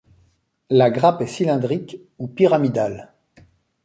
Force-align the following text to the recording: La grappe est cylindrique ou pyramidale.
La 0.71 0.89
grappe 0.89 1.21
est 1.21 1.27
cylindrique 1.27 2.01
ou 2.17 2.27
pyramidale. 2.27 3.13